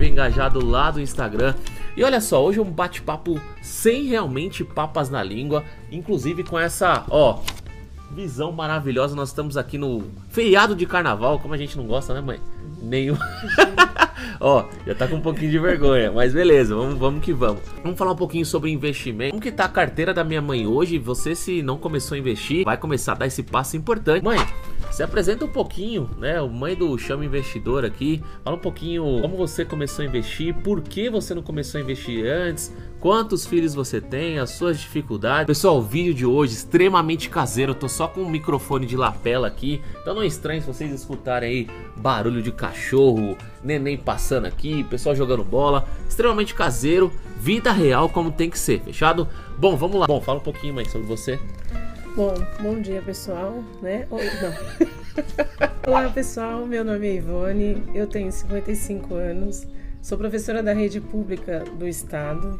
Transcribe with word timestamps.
vem 0.00 0.12
engajado 0.12 0.64
lá 0.64 0.90
do 0.90 0.98
Instagram. 0.98 1.54
E 1.94 2.02
olha 2.02 2.22
só, 2.22 2.42
hoje 2.42 2.58
é 2.58 2.62
um 2.62 2.70
bate-papo 2.70 3.38
sem 3.60 4.06
realmente 4.06 4.64
papas 4.64 5.10
na 5.10 5.22
língua, 5.22 5.62
inclusive 5.92 6.42
com 6.42 6.58
essa, 6.58 7.04
ó, 7.10 7.40
visão 8.10 8.50
maravilhosa. 8.50 9.14
Nós 9.14 9.28
estamos 9.28 9.58
aqui 9.58 9.76
no 9.76 10.04
feriado 10.30 10.74
de 10.74 10.86
carnaval, 10.86 11.38
como 11.38 11.52
a 11.52 11.58
gente 11.58 11.76
não 11.76 11.86
gosta, 11.86 12.14
né, 12.14 12.20
mãe? 12.22 12.40
Nenhum. 12.82 13.16
Ó, 14.38 14.64
já 14.86 14.94
tá 14.94 15.06
com 15.06 15.16
um 15.16 15.20
pouquinho 15.20 15.50
de 15.50 15.58
vergonha, 15.58 16.12
mas 16.12 16.32
beleza, 16.32 16.74
vamos, 16.74 16.98
vamos 16.98 17.22
que 17.22 17.32
vamos. 17.32 17.60
Vamos 17.82 17.98
falar 17.98 18.12
um 18.12 18.16
pouquinho 18.16 18.44
sobre 18.44 18.70
investimento. 18.70 19.30
Como 19.30 19.42
que 19.42 19.52
tá 19.52 19.64
a 19.64 19.68
carteira 19.68 20.14
da 20.14 20.24
minha 20.24 20.40
mãe 20.40 20.66
hoje? 20.66 20.98
Você, 20.98 21.34
se 21.34 21.62
não 21.62 21.76
começou 21.76 22.14
a 22.14 22.18
investir, 22.18 22.64
vai 22.64 22.76
começar 22.76 23.12
a 23.12 23.16
dar 23.16 23.26
esse 23.26 23.42
passo 23.42 23.76
importante. 23.76 24.22
Mãe, 24.22 24.38
se 24.90 25.02
apresenta 25.02 25.44
um 25.44 25.48
pouquinho, 25.48 26.10
né? 26.18 26.40
O 26.40 26.48
mãe 26.48 26.74
do 26.74 26.98
Chama 26.98 27.24
Investidor 27.24 27.84
aqui. 27.84 28.22
Fala 28.44 28.56
um 28.56 28.60
pouquinho 28.60 29.20
como 29.22 29.36
você 29.36 29.64
começou 29.64 30.04
a 30.04 30.08
investir, 30.08 30.54
por 30.54 30.82
que 30.82 31.08
você 31.08 31.34
não 31.34 31.42
começou 31.42 31.78
a 31.78 31.82
investir 31.82 32.26
antes, 32.26 32.74
quantos 32.98 33.46
filhos 33.46 33.72
você 33.72 34.00
tem, 34.00 34.38
as 34.38 34.50
suas 34.50 34.80
dificuldades. 34.80 35.46
Pessoal, 35.46 35.78
o 35.78 35.82
vídeo 35.82 36.12
de 36.12 36.26
hoje 36.26 36.54
extremamente 36.54 37.28
caseiro. 37.28 37.70
Eu 37.72 37.76
tô 37.76 37.88
só 37.88 38.08
com 38.08 38.20
um 38.20 38.28
microfone 38.28 38.84
de 38.84 38.96
lapela 38.96 39.46
aqui, 39.46 39.80
então 40.02 40.14
não 40.14 40.22
é 40.22 40.26
estranho 40.26 40.60
se 40.60 40.66
vocês 40.66 40.92
escutarem 40.92 41.48
aí 41.50 41.68
barulho 41.96 42.42
de 42.42 42.50
cachorro, 42.50 43.36
neném 43.62 43.96
passando 43.96 44.46
aqui, 44.46 44.82
pessoal 44.84 45.14
jogando 45.14 45.44
bola. 45.44 45.86
Extremamente 46.08 46.54
caseiro, 46.54 47.12
vida 47.38 47.72
real 47.72 48.08
como 48.08 48.32
tem 48.32 48.50
que 48.50 48.58
ser, 48.58 48.80
fechado? 48.80 49.28
Bom, 49.56 49.76
vamos 49.76 50.00
lá. 50.00 50.06
Bom, 50.06 50.20
fala 50.20 50.38
um 50.38 50.42
pouquinho 50.42 50.74
mais 50.74 50.90
sobre 50.90 51.06
você. 51.06 51.38
Bom, 52.16 52.34
bom 52.60 52.80
dia 52.80 53.00
pessoal, 53.00 53.62
né? 53.80 54.06
Olá 55.86 56.10
pessoal, 56.10 56.66
meu 56.66 56.84
nome 56.84 57.06
é 57.06 57.14
Ivone, 57.14 57.84
eu 57.94 58.04
tenho 58.06 58.32
55 58.32 59.14
anos, 59.14 59.64
sou 60.02 60.18
professora 60.18 60.60
da 60.60 60.72
rede 60.72 61.00
pública 61.00 61.62
do 61.78 61.86
estado, 61.86 62.58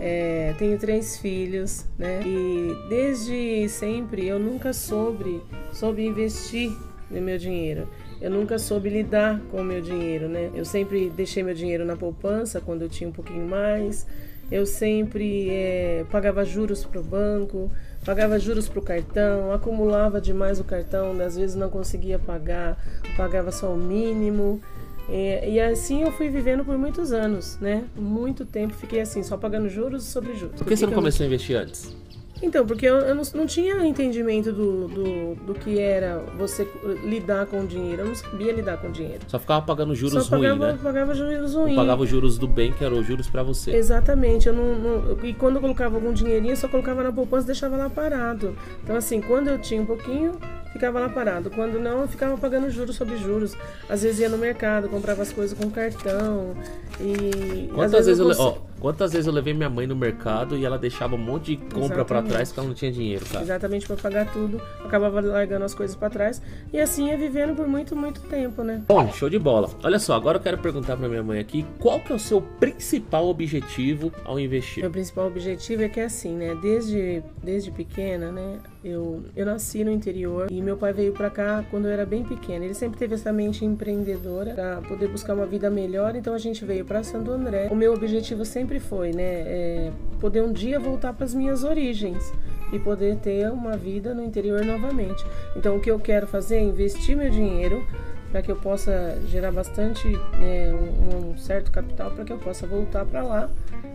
é, 0.00 0.54
tenho 0.58 0.78
três 0.78 1.18
filhos, 1.18 1.84
né? 1.98 2.22
E 2.24 2.88
desde 2.88 3.68
sempre 3.68 4.26
eu 4.26 4.38
nunca 4.38 4.72
soube, 4.72 5.42
soube 5.70 6.06
investir 6.06 6.74
no 7.10 7.20
meu 7.20 7.36
dinheiro. 7.36 7.86
Eu 8.20 8.30
nunca 8.30 8.58
soube 8.58 8.88
lidar 8.88 9.38
com 9.50 9.60
o 9.60 9.64
meu 9.64 9.82
dinheiro, 9.82 10.28
né? 10.28 10.50
Eu 10.54 10.64
sempre 10.64 11.10
deixei 11.10 11.42
meu 11.42 11.54
dinheiro 11.54 11.84
na 11.84 11.96
poupança 11.96 12.60
quando 12.60 12.82
eu 12.82 12.88
tinha 12.88 13.08
um 13.08 13.12
pouquinho 13.12 13.46
mais. 13.46 14.06
Eu 14.50 14.64
sempre 14.64 15.50
é, 15.50 16.06
pagava 16.10 16.42
juros 16.42 16.84
para 16.84 17.00
o 17.00 17.04
banco, 17.04 17.70
pagava 18.04 18.38
juros 18.38 18.68
para 18.68 18.78
o 18.78 18.82
cartão, 18.82 19.52
acumulava 19.52 20.20
demais 20.20 20.60
o 20.60 20.64
cartão, 20.64 21.18
às 21.20 21.36
vezes 21.36 21.54
não 21.54 21.68
conseguia 21.68 22.18
pagar, 22.18 22.76
pagava 23.16 23.50
só 23.52 23.72
o 23.72 23.76
mínimo. 23.76 24.60
E, 25.08 25.54
e, 25.54 25.60
assim 25.60 26.02
eu 26.02 26.12
fui 26.12 26.28
vivendo 26.28 26.64
por 26.64 26.76
muitos 26.76 27.12
anos, 27.12 27.58
né? 27.60 27.84
Muito 27.96 28.44
tempo 28.44 28.74
fiquei 28.74 29.00
assim, 29.00 29.22
só 29.22 29.36
pagando 29.38 29.68
juros 29.68 30.04
sobre 30.04 30.34
juros. 30.34 30.56
Por 30.58 30.66
que, 30.66 30.76
você 30.76 30.86
não 30.86 30.92
começou 30.92 31.24
a 31.24 31.26
investir 31.26 31.56
antes? 31.56 31.96
Então, 32.40 32.64
porque 32.64 32.86
eu, 32.86 32.96
eu 32.96 33.14
não, 33.14 33.22
não, 33.34 33.46
tinha 33.46 33.74
entendimento 33.86 34.52
do, 34.52 34.88
do, 34.88 35.34
do, 35.46 35.54
que 35.54 35.78
era 35.78 36.18
você 36.36 36.68
lidar 37.02 37.46
com 37.46 37.66
dinheiro. 37.66 38.02
Eu 38.02 38.06
não 38.06 38.14
sabia 38.14 38.52
lidar 38.52 38.78
com 38.78 38.90
dinheiro. 38.90 39.20
Só 39.26 39.38
ficava 39.38 39.64
pagando 39.64 39.94
juros 39.94 40.24
Só 40.24 40.30
pagava, 40.30 40.66
ruins, 40.66 40.76
né? 40.76 40.80
pagava 40.82 41.14
juros 41.14 41.54
ruins. 41.54 41.74
Pagava 41.76 42.02
os 42.02 42.08
juros 42.08 42.38
do 42.38 42.46
bem, 42.46 42.72
que 42.72 42.84
eram 42.84 42.98
os 42.98 43.06
juros 43.06 43.28
para 43.28 43.42
você. 43.42 43.74
Exatamente. 43.74 44.48
Eu 44.48 44.54
não, 44.54 44.74
não, 44.74 45.24
e 45.24 45.34
quando 45.34 45.56
eu 45.56 45.60
colocava 45.60 45.96
algum 45.96 46.12
dinheirinho, 46.12 46.52
eu 46.52 46.56
só 46.56 46.68
colocava 46.68 47.02
na 47.02 47.12
poupança 47.12 47.44
e 47.44 47.46
deixava 47.46 47.76
lá 47.76 47.90
parado. 47.90 48.56
Então, 48.84 48.96
assim, 48.96 49.20
quando 49.20 49.48
eu 49.48 49.58
tinha 49.58 49.82
um 49.82 49.86
pouquinho, 49.86 50.38
ficava 50.72 51.00
lá 51.00 51.08
parado. 51.08 51.50
Quando 51.50 51.78
não, 51.80 52.02
eu 52.02 52.08
ficava 52.08 52.36
pagando 52.38 52.70
juros 52.70 52.94
sobre 52.94 53.16
juros. 53.16 53.56
Às 53.88 54.02
vezes 54.02 54.20
ia 54.20 54.28
no 54.28 54.38
mercado, 54.38 54.88
comprava 54.88 55.22
as 55.22 55.32
coisas 55.32 55.58
com 55.58 55.68
cartão. 55.70 56.54
E. 57.00 57.68
Quantas 57.74 58.06
vezes, 58.06 58.18
vezes 58.18 58.38
eu, 58.38 58.44
eu, 58.44 58.52
ó, 58.52 58.67
quantas 58.80 59.12
vezes 59.12 59.26
eu 59.26 59.32
levei 59.32 59.54
minha 59.54 59.70
mãe 59.70 59.86
no 59.86 59.96
mercado 59.96 60.56
e 60.56 60.64
ela 60.64 60.78
deixava 60.78 61.14
um 61.14 61.18
monte 61.18 61.56
de 61.56 61.74
compra 61.74 62.04
para 62.04 62.22
trás 62.22 62.48
porque 62.48 62.60
ela 62.60 62.68
não 62.68 62.74
tinha 62.74 62.92
dinheiro, 62.92 63.24
cara? 63.26 63.42
Exatamente, 63.42 63.86
para 63.86 63.96
pagar 63.96 64.32
tudo. 64.32 64.60
Acabava 64.84 65.20
largando 65.20 65.64
as 65.64 65.74
coisas 65.74 65.96
para 65.96 66.10
trás. 66.10 66.42
E 66.72 66.80
assim 66.80 67.08
ia 67.08 67.16
vivendo 67.16 67.54
por 67.54 67.66
muito, 67.66 67.94
muito 67.94 68.20
tempo, 68.22 68.62
né? 68.62 68.82
Bom, 68.88 69.10
show 69.12 69.28
de 69.28 69.38
bola. 69.38 69.70
Olha 69.82 69.98
só, 69.98 70.14
agora 70.14 70.38
eu 70.38 70.42
quero 70.42 70.58
perguntar 70.58 70.96
para 70.96 71.08
minha 71.08 71.22
mãe 71.22 71.38
aqui 71.38 71.64
qual 71.78 72.00
que 72.00 72.12
é 72.12 72.14
o 72.14 72.18
seu 72.18 72.40
principal 72.40 73.26
objetivo 73.28 74.12
ao 74.24 74.38
investir? 74.38 74.82
Meu 74.82 74.90
principal 74.90 75.26
objetivo 75.26 75.82
é 75.82 75.88
que 75.88 76.00
é 76.00 76.04
assim, 76.04 76.34
né? 76.34 76.56
Desde, 76.60 77.22
desde 77.42 77.70
pequena, 77.70 78.30
né? 78.32 78.58
Eu, 78.84 79.24
eu 79.34 79.44
nasci 79.44 79.82
no 79.82 79.90
interior 79.90 80.46
e 80.50 80.62
meu 80.62 80.76
pai 80.76 80.92
veio 80.92 81.12
para 81.12 81.28
cá 81.28 81.64
quando 81.70 81.86
eu 81.86 81.92
era 81.92 82.06
bem 82.06 82.22
pequena. 82.22 82.64
Ele 82.64 82.74
sempre 82.74 82.98
teve 82.98 83.14
essa 83.14 83.32
mente 83.32 83.64
empreendedora 83.64 84.54
para 84.54 84.76
poder 84.82 85.08
buscar 85.08 85.34
uma 85.34 85.46
vida 85.46 85.68
melhor, 85.68 86.14
então 86.14 86.32
a 86.32 86.38
gente 86.38 86.64
veio 86.64 86.84
para 86.84 87.02
Santo 87.02 87.30
André. 87.32 87.68
O 87.70 87.74
meu 87.74 87.92
objetivo 87.92 88.44
sempre 88.44 88.78
foi, 88.78 89.12
né, 89.12 89.22
é 89.24 89.92
poder 90.20 90.42
um 90.42 90.52
dia 90.52 90.78
voltar 90.78 91.12
para 91.12 91.24
as 91.24 91.34
minhas 91.34 91.64
origens 91.64 92.32
e 92.72 92.78
poder 92.78 93.16
ter 93.16 93.50
uma 93.50 93.76
vida 93.76 94.14
no 94.14 94.22
interior 94.22 94.64
novamente. 94.64 95.24
Então 95.56 95.76
o 95.76 95.80
que 95.80 95.90
eu 95.90 95.98
quero 95.98 96.26
fazer 96.26 96.56
é 96.56 96.62
investir 96.62 97.16
meu 97.16 97.30
dinheiro 97.30 97.84
para 98.30 98.42
que 98.42 98.50
eu 98.50 98.56
possa 98.56 99.18
gerar 99.26 99.50
bastante 99.50 100.06
né, 100.06 100.72
um, 100.72 101.32
um 101.32 101.38
certo 101.38 101.72
capital 101.72 102.10
para 102.10 102.24
que 102.24 102.32
eu 102.32 102.38
possa 102.38 102.66
voltar 102.66 103.04
para 103.06 103.22
lá 103.22 103.50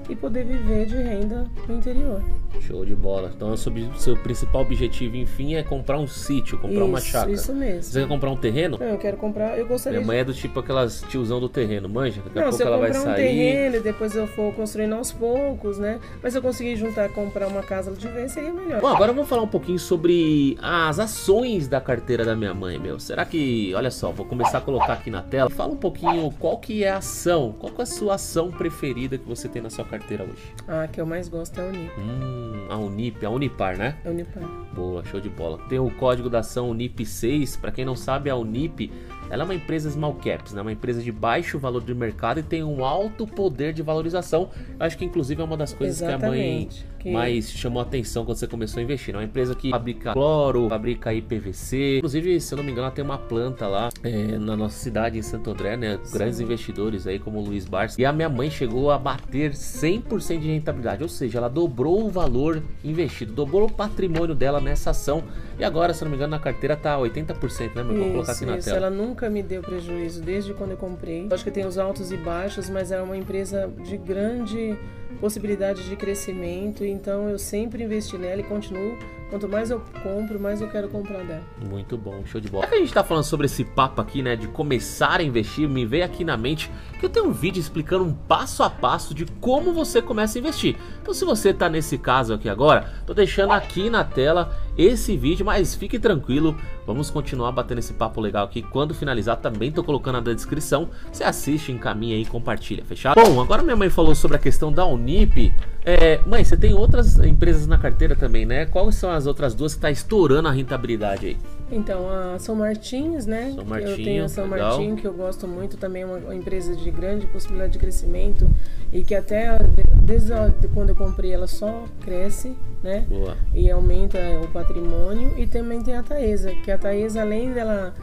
e 0.10 0.16
poder 0.16 0.44
viver 0.44 0.88
de 0.88 0.96
renda 0.96 1.46
no 1.68 1.76
interior. 1.76 2.22
Show 2.62 2.86
de 2.86 2.96
bola. 2.96 3.32
Então, 3.36 3.52
o 3.52 3.58
seu, 3.58 3.74
seu 3.96 4.16
principal 4.18 4.62
objetivo, 4.62 5.18
enfim, 5.18 5.56
é 5.56 5.64
comprar 5.64 5.98
um 5.98 6.08
sítio, 6.08 6.58
comprar 6.58 6.78
isso, 6.78 6.86
uma 6.86 7.02
chácara. 7.02 7.32
Isso 7.32 7.54
mesmo. 7.54 7.84
Você 7.84 8.00
quer 8.02 8.08
comprar 8.08 8.30
um 8.30 8.38
terreno? 8.38 8.78
Não, 8.80 8.88
eu 8.88 8.98
quero 8.98 9.18
comprar. 9.18 9.58
Eu 9.58 9.68
gostaria. 9.68 10.00
Minha 10.00 10.08
mãe 10.08 10.20
é 10.20 10.24
do 10.24 10.34
tipo 10.34 10.60
aquelas 10.60 11.02
tiozão 11.10 11.40
do 11.40 11.50
terreno, 11.50 11.90
manja. 11.90 12.22
Daqui 12.22 12.40
Não, 12.40 12.48
a 12.48 12.50
pouco 12.50 12.64
ela 12.64 12.78
vai 12.78 12.94
sair. 12.94 13.12
um 13.12 13.16
terreno 13.16 13.76
e 13.76 13.80
depois 13.80 14.16
eu 14.16 14.28
for 14.28 14.54
construindo 14.54 14.94
aos 14.94 15.12
poucos, 15.12 15.78
né? 15.78 16.00
Mas 16.22 16.34
se 16.34 16.40
eu 16.40 16.42
conseguir 16.42 16.76
juntar, 16.76 17.10
comprar 17.10 17.48
uma 17.48 17.62
casa 17.62 17.92
de 17.92 18.08
vez, 18.08 18.32
seria 18.32 18.54
melhor. 18.54 18.80
Bom, 18.82 18.88
agora 18.88 19.12
vamos 19.12 19.28
falar 19.28 19.42
um 19.42 19.48
pouquinho 19.48 19.80
sobre 19.80 20.58
as 20.62 21.00
ações 21.00 21.68
da 21.68 21.82
carteira 21.82 22.24
da 22.24 22.36
minha 22.36 22.54
mãe, 22.54 22.80
meu. 22.80 23.00
Será 23.00 23.26
que, 23.26 23.74
olha 23.76 23.92
só, 23.92 24.12
vou 24.12 24.26
começar 24.26 24.60
a 24.60 24.62
colocar 24.62 24.94
aqui 24.94 25.10
na 25.12 25.22
tela. 25.22 25.50
Fala 25.50 25.74
um 25.74 25.78
pouquinho 25.78 26.32
qual 26.40 26.58
que 26.58 26.84
é 26.84 26.90
a 26.90 26.98
ação, 26.98 27.56
qual 27.60 27.72
que 27.74 27.82
é 27.82 27.84
a 27.84 27.88
sua 27.88 28.16
ação 28.16 28.52
preferida 28.52 29.18
que 29.18 29.28
você 29.28 29.48
tem 29.50 29.62
na 29.62 29.70
sua 29.70 29.86
carteira 29.86 30.24
hoje? 30.24 30.54
Ah, 30.68 30.88
que 30.92 31.00
eu 31.02 31.06
mais 31.06 31.28
gosto 31.28 31.60
é 31.60 31.64
a 31.64 31.68
Unip. 31.68 31.92
Hum, 32.00 32.43
a 32.70 32.78
Unip, 32.78 33.26
a 33.26 33.30
Unipar, 33.30 33.78
né? 33.78 33.98
A 34.06 34.10
Unipar. 34.10 34.44
Boa, 34.74 35.04
show 35.06 35.20
de 35.20 35.30
bola. 35.30 35.60
Tem 35.70 35.80
o 35.80 35.90
código 35.92 36.30
da 36.30 36.40
ação 36.40 36.70
Unip 36.70 37.06
6. 37.06 37.58
Para 37.58 37.72
quem 37.72 37.86
não 37.86 37.96
sabe, 37.96 38.30
a 38.30 38.36
Unip 38.36 38.92
ela 39.30 39.44
é 39.44 39.46
uma 39.46 39.56
empresa 39.56 39.90
small 39.90 40.14
caps, 40.16 40.54
né? 40.54 40.62
uma 40.62 40.72
empresa 40.72 41.02
de 41.02 41.12
baixo 41.12 41.58
valor 41.58 41.84
de 41.84 41.94
mercado 41.94 42.40
e 42.40 42.44
tem 42.44 42.64
um 42.64 42.86
alto 42.86 43.26
poder 43.26 43.74
de 43.74 43.82
valorização. 43.82 44.50
Eu 44.80 44.86
acho 44.86 44.98
que 44.98 45.06
inclusive 45.06 45.42
é 45.42 45.44
uma 45.44 45.58
das 45.58 45.74
coisas 45.74 46.02
Exatamente. 46.02 46.20
que 46.20 46.26
a 46.26 46.30
mãe 46.30 46.70
que... 47.04 47.12
mais 47.12 47.52
chamou 47.52 47.80
a 47.80 47.84
atenção 47.84 48.26
quando 48.26 48.38
você 48.38 48.48
começou 48.48 48.80
a 48.80 48.84
investir. 48.84 49.14
É 49.14 49.18
uma 49.18 49.24
empresa 49.24 49.54
que 49.54 49.70
fabrica 49.70 50.14
cloro, 50.14 50.70
fabrica 50.70 51.14
IPVC. 51.14 51.98
Inclusive, 51.98 52.40
se 52.40 52.54
eu 52.54 52.58
não 52.58 52.64
me 52.64 52.72
engano, 52.72 52.88
ela 52.88 52.96
tem 52.96 53.04
uma 53.04 53.18
planta 53.18 53.68
lá 53.68 53.90
é, 54.02 54.38
na 54.38 54.56
nossa 54.56 54.78
cidade, 54.78 55.18
em 55.18 55.22
Santo 55.22 55.52
André, 55.52 55.76
né? 55.76 56.00
Sim. 56.04 56.18
Grandes 56.18 56.40
investidores 56.40 57.06
aí, 57.06 57.20
como 57.20 57.40
o 57.40 57.44
Luiz 57.44 57.66
Barça. 57.66 58.02
E 58.02 58.06
a 58.06 58.14
minha 58.14 58.30
mãe 58.30 58.50
chegou 58.50 58.90
a 58.90 58.98
bater 58.98 59.52
100% 59.52 60.40
de 60.40 60.48
rentabilidade, 60.48 61.04
ou 61.04 61.10
seja, 61.10 61.38
ela 61.38 61.50
dobrou 61.50 62.06
o 62.06 62.10
valor 62.10 62.64
investido, 62.84 63.34
dobrou 63.34 63.68
o 63.68 63.72
patrimônio 63.72 64.34
dela 64.34 64.62
nessa 64.62 64.92
ação. 64.92 65.24
E 65.60 65.64
agora, 65.64 65.94
se 65.94 66.04
eu 66.04 66.06
não 66.06 66.12
me 66.12 66.18
engano, 66.18 66.32
na 66.32 66.40
carteira 66.40 66.76
tá 66.76 66.98
80%, 66.98 67.76
né, 67.76 67.84
meu? 67.84 67.98
Vou 67.98 68.12
colocar 68.12 68.32
aqui 68.32 68.46
na 68.46 68.58
isso. 68.58 68.66
tela. 68.66 68.88
Ela 68.88 68.90
nunca 68.90 69.30
me 69.30 69.44
deu 69.44 69.62
prejuízo 69.62 70.22
desde 70.22 70.54
quando 70.54 70.72
eu 70.72 70.78
comprei. 70.78 71.26
Eu 71.26 71.34
acho 71.34 71.44
que 71.44 71.52
tem 71.52 71.66
os 71.66 71.78
altos 71.78 72.12
e 72.12 72.18
baixos, 72.18 72.70
mas 72.70 72.92
é 72.92 73.02
uma 73.02 73.18
empresa 73.18 73.70
de 73.84 73.98
grande 73.98 74.78
possibilidade 75.20 75.88
de 75.88 75.96
crescimento, 75.96 76.84
então 76.94 77.28
eu 77.28 77.40
sempre 77.40 77.84
investi 77.84 78.18
nela 78.18 78.42
e 78.42 78.44
continuo. 78.44 78.98
Quanto 79.30 79.50
mais 79.50 79.72
eu 79.72 79.82
compro, 80.02 80.40
mais 80.40 80.62
eu 80.62 80.70
quero 80.70 80.88
comprar 80.90 81.24
dela. 81.24 81.42
Muito 81.70 81.98
bom, 81.98 82.24
show 82.26 82.40
de 82.40 82.50
bola. 82.50 82.66
Já 82.66 82.70
que 82.70 82.76
a 82.76 82.80
gente 82.80 82.94
tá 82.94 83.04
falando 83.04 83.24
sobre 83.24 83.46
esse 83.46 83.64
papo 83.64 84.02
aqui, 84.02 84.22
né, 84.22 84.36
de 84.36 84.48
começar 84.48 85.20
a 85.20 85.24
investir, 85.24 85.68
me 85.68 85.86
veio 85.86 86.06
aqui 86.06 86.24
na 86.24 86.38
mente 86.38 86.72
que 87.00 87.06
eu 87.06 87.10
tenho 87.10 87.28
um 87.28 87.32
vídeo 87.32 87.60
explicando 87.60 88.04
um 88.04 88.14
passo 88.14 88.64
a 88.64 88.70
passo 88.70 89.14
de 89.14 89.26
como 89.26 89.74
você 89.74 90.02
começa 90.02 90.38
a 90.38 90.40
investir. 90.40 90.76
Então, 91.02 91.14
se 91.14 91.26
você 91.26 91.54
tá 91.54 91.68
nesse 91.68 91.98
caso 91.98 92.34
aqui 92.34 92.48
agora, 92.48 92.94
tô 93.06 93.14
deixando 93.14 93.52
aqui 93.52 93.90
na 93.90 94.04
tela 94.04 94.56
esse 94.78 95.16
vídeo, 95.18 95.46
mas 95.46 95.76
fique 95.76 96.00
tranquilo, 96.00 96.56
vamos 96.86 97.12
continuar 97.12 97.52
batendo 97.52 97.80
esse 97.80 97.94
papo 97.94 98.22
legal 98.22 98.46
aqui. 98.46 98.62
Quando 98.62 98.94
finalizar, 98.94 99.38
também 99.38 99.72
tô 99.72 99.84
colocando 99.84 100.16
na 100.22 100.34
descrição. 100.34 100.90
Você 101.12 101.24
assiste, 101.24 101.72
encaminha 101.72 102.16
aí, 102.16 102.26
compartilha, 102.26 102.84
fechado? 102.86 103.22
Bom, 103.22 103.42
agora 103.42 103.62
minha 103.62 103.76
mãe 103.76 103.90
falou 103.90 104.16
sobre 104.16 104.38
a 104.38 104.40
questão 104.40 104.72
da 104.72 104.86
Unip. 104.86 105.54
É, 105.86 106.22
mãe, 106.26 106.44
você 106.44 106.56
tem 106.56 106.74
outras 106.74 107.20
empresas 107.20 107.68
na 107.68 107.78
carteira 107.78 108.16
também, 108.16 108.46
né? 108.46 108.66
Quais 108.66 108.96
são 108.96 109.12
as 109.12 109.23
outras 109.28 109.54
duas 109.54 109.74
que 109.74 109.80
está 109.80 109.92
estourando 109.92 110.48
a 110.48 110.52
rentabilidade 110.52 111.28
aí? 111.28 111.38
Então, 111.72 112.10
a 112.10 112.38
São 112.40 112.56
Martins, 112.56 113.26
né? 113.26 113.54
São 113.56 113.66
Martinho, 113.66 113.92
eu 113.92 113.96
tenho 113.96 114.26
a 114.26 114.30
São 114.30 114.50
legal. 114.50 114.78
Martin, 114.78 114.96
que 114.96 115.06
eu 115.06 115.14
gosto 115.14 115.48
muito, 115.48 115.78
também 115.78 116.04
é 116.04 116.06
uma, 116.06 116.36
empresa 116.36 116.76
de 116.76 116.92
grande 116.92 117.26
possibilidade 117.28 117.74
de 117.74 117.80
crescimento 117.80 118.50
e 118.92 119.04
que 119.04 119.16
até 119.16 119.58
desde 120.04 120.34
quando 120.74 120.90
eu 120.90 120.96
comprei 120.96 121.32
ela 121.32 121.48
só 121.48 121.86
cresce, 122.02 122.56
né? 122.84 123.06
Boa. 123.10 123.36
E 123.54 123.70
aumenta 123.72 124.20
o 124.44 124.48
patrimônio. 124.50 125.34
E 125.38 125.48
também 125.48 125.82
tem 125.82 125.96
a 125.96 126.04
Taesa, 126.04 126.52
que 126.64 126.70
a 126.70 126.78
Taesa, 126.78 127.22
além 127.22 127.52
dela 127.52 127.94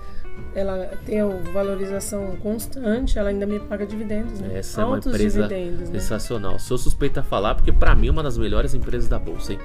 ela 0.54 0.90
tem 1.04 1.18
valorização 1.52 2.36
constante, 2.36 3.18
ela 3.18 3.30
ainda 3.30 3.46
me 3.46 3.60
paga 3.60 3.86
dividendos, 3.86 4.40
né? 4.40 4.58
Essa 4.58 4.82
é 4.82 4.84
uma 4.84 4.96
Altos 4.96 5.12
empresa 5.12 5.46
né? 5.46 5.86
sensacional. 5.86 6.58
Sou 6.58 6.76
suspeita 6.76 7.20
a 7.20 7.22
falar 7.22 7.54
porque 7.54 7.72
pra 7.72 7.94
mim 7.94 8.08
é 8.08 8.10
uma 8.10 8.22
das 8.22 8.36
melhores 8.36 8.74
empresas 8.74 9.08
da 9.08 9.18
bolsa, 9.18 9.52
hein? 9.52 9.58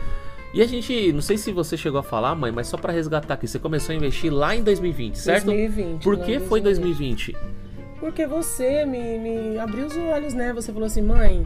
E 0.55 0.61
a 0.61 0.65
gente, 0.65 1.11
não 1.11 1.21
sei 1.21 1.37
se 1.37 1.51
você 1.51 1.75
chegou 1.75 1.99
a 1.99 2.03
falar, 2.03 2.33
mãe, 2.33 2.49
mas 2.49 2.67
só 2.67 2.77
pra 2.77 2.93
resgatar 2.93 3.33
aqui, 3.33 3.45
você 3.45 3.59
começou 3.59 3.91
a 3.91 3.95
investir 3.97 4.33
lá 4.33 4.55
em 4.55 4.63
2020, 4.63 5.17
certo? 5.17 5.47
2020. 5.47 6.01
Por 6.01 6.17
que 6.17 6.39
foi 6.39 6.61
2020? 6.61 7.35
Porque 7.99 8.25
você 8.25 8.85
me, 8.85 9.19
me 9.19 9.59
abriu 9.59 9.85
os 9.85 9.97
olhos, 9.97 10.33
né? 10.33 10.53
Você 10.53 10.71
falou 10.71 10.85
assim, 10.87 11.01
mãe, 11.01 11.45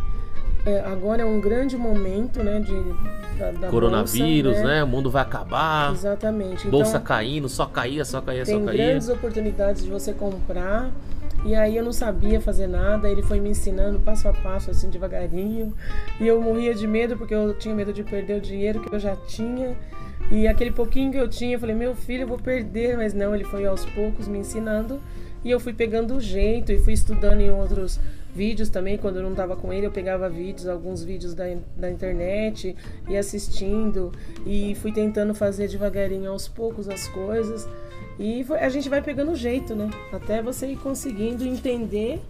é, 0.63 0.81
agora 0.81 1.23
é 1.23 1.25
um 1.25 1.41
grande 1.41 1.75
momento, 1.75 2.43
né? 2.43 2.59
De, 2.59 3.39
da, 3.39 3.51
da 3.51 3.67
Coronavírus, 3.69 4.53
bolsa, 4.53 4.67
né? 4.67 4.83
O 4.83 4.87
mundo 4.87 5.09
vai 5.09 5.23
acabar. 5.23 5.91
Exatamente. 5.91 6.67
Bolsa 6.67 6.97
então, 6.97 7.01
caindo, 7.01 7.49
só 7.49 7.65
caía, 7.65 8.05
só 8.05 8.21
caía, 8.21 8.45
tem 8.45 8.59
só 8.59 8.63
caía. 8.63 8.85
grandes 8.85 9.09
oportunidades 9.09 9.83
de 9.83 9.89
você 9.89 10.13
comprar. 10.13 10.91
E 11.45 11.55
aí 11.55 11.77
eu 11.77 11.83
não 11.83 11.93
sabia 11.93 12.41
fazer 12.41 12.67
nada, 12.67 13.09
ele 13.09 13.21
foi 13.21 13.39
me 13.39 13.49
ensinando 13.49 13.99
passo 13.99 14.27
a 14.27 14.33
passo, 14.33 14.69
assim, 14.71 14.89
devagarinho. 14.89 15.73
E 16.19 16.27
eu 16.27 16.41
morria 16.41 16.73
de 16.73 16.85
medo, 16.85 17.17
porque 17.17 17.33
eu 17.33 17.57
tinha 17.57 17.73
medo 17.73 17.93
de 17.93 18.03
perder 18.03 18.37
o 18.37 18.41
dinheiro 18.41 18.81
que 18.81 18.93
eu 18.93 18.99
já 18.99 19.15
tinha. 19.15 19.75
E 20.31 20.47
aquele 20.47 20.71
pouquinho 20.71 21.11
que 21.11 21.17
eu 21.17 21.27
tinha, 21.27 21.55
eu 21.55 21.59
falei, 21.59 21.75
meu 21.75 21.95
filho, 21.95 22.23
eu 22.23 22.27
vou 22.27 22.37
perder. 22.37 22.97
Mas 22.97 23.13
não, 23.13 23.33
ele 23.33 23.45
foi 23.45 23.65
aos 23.65 23.85
poucos 23.85 24.27
me 24.27 24.39
ensinando. 24.39 25.01
E 25.43 25.49
eu 25.49 25.59
fui 25.59 25.73
pegando 25.73 26.15
o 26.15 26.19
jeito 26.19 26.71
e 26.71 26.79
fui 26.79 26.91
estudando 26.91 27.39
em 27.39 27.49
outros 27.49 27.99
vídeos 28.35 28.69
também. 28.69 28.97
Quando 28.97 29.15
eu 29.17 29.23
não 29.23 29.31
estava 29.31 29.55
com 29.55 29.71
ele, 29.71 29.85
eu 29.87 29.91
pegava 29.91 30.29
vídeos, 30.29 30.67
alguns 30.67 31.03
vídeos 31.03 31.33
da, 31.33 31.45
da 31.77 31.89
internet 31.89 32.75
e 33.07 33.15
assistindo. 33.15 34.11
E 34.45 34.75
fui 34.75 34.91
tentando 34.91 35.33
fazer 35.33 35.69
devagarinho, 35.69 36.29
aos 36.29 36.49
poucos, 36.49 36.89
as 36.89 37.07
coisas. 37.07 37.67
E 38.19 38.45
a 38.59 38.67
gente 38.67 38.89
vai 38.89 39.01
pegando 39.01 39.31
o 39.31 39.35
jeito, 39.35 39.73
né? 39.73 39.89
Até 40.11 40.41
você 40.41 40.67
ir 40.67 40.75
conseguindo 40.75 41.45
entender 41.45 42.21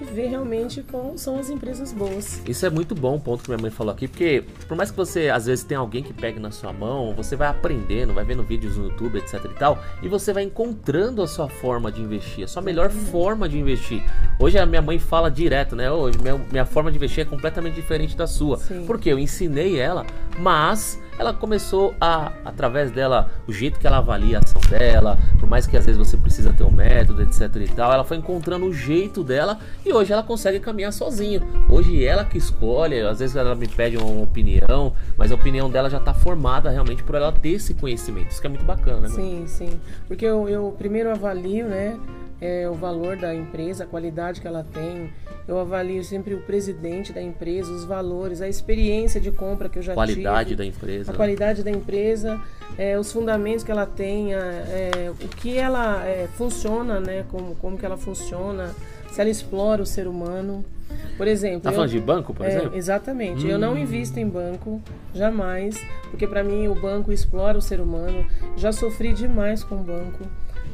e 0.00 0.04
ver 0.04 0.26
realmente 0.26 0.82
quais 0.82 1.20
são 1.20 1.38
as 1.38 1.48
empresas 1.48 1.92
boas. 1.92 2.42
Isso 2.46 2.66
é 2.66 2.70
muito 2.70 2.94
bom, 2.94 3.16
o 3.16 3.20
ponto 3.20 3.42
que 3.42 3.48
minha 3.48 3.60
mãe 3.60 3.70
falou 3.70 3.92
aqui, 3.92 4.06
porque 4.08 4.44
por 4.66 4.76
mais 4.76 4.90
que 4.90 4.96
você 4.96 5.30
às 5.30 5.46
vezes 5.46 5.64
tenha 5.64 5.80
alguém 5.80 6.02
que 6.02 6.12
pegue 6.12 6.38
na 6.38 6.50
sua 6.50 6.72
mão, 6.72 7.14
você 7.14 7.36
vai 7.36 7.48
aprendendo, 7.48 8.12
vai 8.12 8.24
vendo 8.24 8.42
vídeos 8.42 8.76
no 8.76 8.88
YouTube, 8.88 9.18
etc 9.18 9.44
e 9.44 9.54
tal, 9.54 9.78
e 10.02 10.08
você 10.08 10.32
vai 10.32 10.42
encontrando 10.42 11.22
a 11.22 11.26
sua 11.26 11.48
forma 11.48 11.90
de 11.90 12.02
investir, 12.02 12.44
a 12.44 12.48
sua 12.48 12.62
melhor 12.62 12.90
forma 12.90 13.48
de 13.48 13.58
investir. 13.58 14.02
Hoje 14.38 14.58
a 14.58 14.66
minha 14.66 14.82
mãe 14.82 14.98
fala 14.98 15.30
direto, 15.30 15.74
né? 15.74 15.90
Hoje 15.90 16.18
minha, 16.18 16.36
minha 16.50 16.66
forma 16.66 16.90
de 16.90 16.96
investir 16.96 17.22
é 17.22 17.24
completamente 17.24 17.74
diferente 17.74 18.16
da 18.16 18.26
sua. 18.26 18.58
Sim. 18.58 18.84
Porque 18.86 19.08
eu 19.08 19.18
ensinei 19.18 19.78
ela, 19.78 20.04
mas 20.38 21.00
ela 21.18 21.32
começou 21.32 21.94
a, 22.00 22.32
através 22.44 22.90
dela, 22.90 23.30
o 23.46 23.52
jeito 23.52 23.78
que 23.78 23.86
ela 23.86 23.98
avalia 23.98 24.38
a 24.38 24.40
ação 24.40 24.60
dela, 24.68 25.18
por 25.38 25.48
mais 25.48 25.66
que 25.66 25.76
às 25.76 25.86
vezes 25.86 25.98
você 25.98 26.16
precisa 26.16 26.52
ter 26.52 26.64
um 26.64 26.70
método, 26.70 27.22
etc 27.22 27.56
e 27.56 27.68
tal, 27.68 27.92
ela 27.92 28.04
foi 28.04 28.16
encontrando 28.16 28.66
o 28.66 28.72
jeito 28.72 29.22
dela 29.22 29.58
e 29.84 29.92
hoje 29.92 30.12
ela 30.12 30.22
consegue 30.22 30.60
caminhar 30.60 30.92
sozinha. 30.92 31.42
Hoje 31.68 32.04
ela 32.04 32.24
que 32.24 32.38
escolhe, 32.38 33.00
às 33.00 33.18
vezes 33.18 33.36
ela 33.36 33.54
me 33.54 33.68
pede 33.68 33.96
uma 33.96 34.22
opinião, 34.22 34.92
mas 35.16 35.32
a 35.32 35.34
opinião 35.34 35.70
dela 35.70 35.88
já 35.88 36.00
tá 36.00 36.12
formada 36.14 36.70
realmente 36.70 37.02
por 37.02 37.14
ela 37.14 37.32
ter 37.32 37.50
esse 37.50 37.74
conhecimento. 37.74 38.30
Isso 38.30 38.40
que 38.40 38.46
é 38.46 38.50
muito 38.50 38.64
bacana, 38.64 39.00
né? 39.00 39.08
Sim, 39.08 39.44
sim. 39.46 39.80
Porque 40.06 40.24
eu, 40.24 40.48
eu 40.48 40.74
primeiro 40.78 41.10
avalio, 41.10 41.66
né? 41.66 41.98
É, 42.40 42.68
o 42.68 42.74
valor 42.74 43.16
da 43.16 43.34
empresa, 43.34 43.84
a 43.84 43.86
qualidade 43.86 44.40
que 44.40 44.46
ela 44.46 44.64
tem. 44.72 45.10
Eu 45.48 45.58
avalio 45.58 46.02
sempre 46.02 46.34
o 46.34 46.40
presidente 46.42 47.12
da 47.12 47.22
empresa, 47.22 47.70
os 47.72 47.84
valores, 47.84 48.42
a 48.42 48.48
experiência 48.48 49.20
de 49.20 49.30
compra 49.30 49.68
que 49.68 49.78
eu 49.78 49.82
já 49.82 49.94
Qualidade 49.94 50.48
tive. 50.50 50.56
da 50.58 50.64
empresa. 50.66 51.12
a 51.12 51.14
qualidade 51.14 51.62
da 51.62 51.70
empresa, 51.70 52.40
é, 52.76 52.98
os 52.98 53.12
fundamentos 53.12 53.62
que 53.64 53.70
ela 53.70 53.86
tenha, 53.86 54.38
é, 54.38 55.10
o 55.10 55.28
que 55.28 55.56
ela 55.56 56.04
é, 56.04 56.26
funciona, 56.34 56.98
né? 57.00 57.24
Como, 57.30 57.54
como 57.56 57.78
que 57.78 57.86
ela 57.86 57.96
funciona, 57.96 58.74
se 59.10 59.20
ela 59.20 59.30
explora 59.30 59.80
o 59.82 59.86
ser 59.86 60.06
humano. 60.08 60.64
Por 61.16 61.26
exemplo, 61.26 61.60
Tá 61.60 61.70
eu- 61.70 61.74
falando 61.74 61.90
de 61.90 62.00
banco, 62.00 62.34
por 62.34 62.44
é, 62.44 62.48
exemplo? 62.48 62.76
exatamente. 62.76 63.46
Eu 63.46 63.56
Hum. 63.56 63.60
não 63.60 63.78
invisto 63.78 64.18
em 64.20 64.28
banco, 64.28 64.80
jamais, 65.14 65.80
porque 66.10 66.26
para 66.26 66.42
mim 66.44 66.68
o 66.68 66.74
banco 66.74 67.12
explora 67.12 67.56
o 67.56 67.62
ser 67.62 67.80
humano. 67.80 68.26
Já 68.56 68.72
sofri 68.72 69.12
demais 69.14 69.62
com 69.64 69.76
o 69.76 69.78
banco. 69.78 70.24